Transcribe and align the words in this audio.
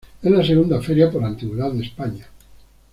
Es 0.23 0.31
la 0.31 0.43
segunda 0.43 0.81
feria 0.81 1.11
por 1.11 1.23
antigüedad 1.23 1.71
de 1.73 1.83
España. 1.83 2.25